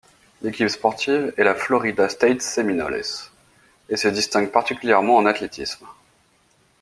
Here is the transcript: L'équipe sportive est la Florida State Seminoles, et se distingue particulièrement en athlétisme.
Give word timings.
L'équipe 0.41 0.67
sportive 0.67 1.31
est 1.37 1.43
la 1.43 1.53
Florida 1.53 2.09
State 2.09 2.41
Seminoles, 2.41 3.03
et 3.87 3.97
se 3.97 4.07
distingue 4.07 4.49
particulièrement 4.49 5.17
en 5.17 5.27
athlétisme. 5.27 5.85